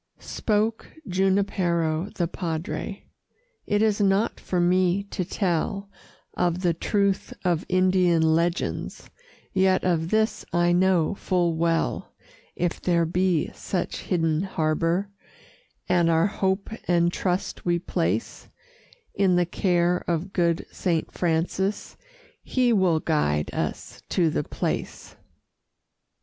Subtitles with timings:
[0.17, 3.05] Spoke Junipero the Padre:
[3.67, 5.91] "It is not for me to tell
[6.33, 9.11] Of the truth of Indian legends,
[9.53, 12.15] Yet of this I know full well
[12.55, 15.11] If there be such hidden harbor,
[15.87, 18.49] And our hope and trust we place
[19.13, 21.95] In the care of good Saint Francis,
[22.41, 25.15] He will guide us to the place."